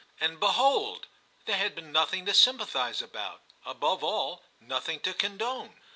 And 0.19 0.39
behold! 0.39 1.05
there 1.45 1.57
had 1.57 1.75
been 1.75 1.91
no 1.91 2.05
thing 2.05 2.25
to 2.25 2.33
sympathise 2.33 3.03
about; 3.03 3.43
above 3.63 4.03
all, 4.03 4.41
nothing 4.59 4.99
to 5.01 5.13
condone. 5.13 5.79